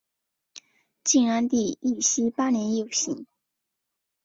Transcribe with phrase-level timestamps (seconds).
[1.03, 3.27] 晋安帝义熙八年又省。